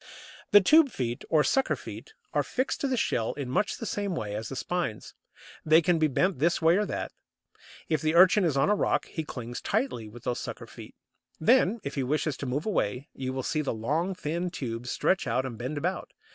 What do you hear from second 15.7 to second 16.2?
about.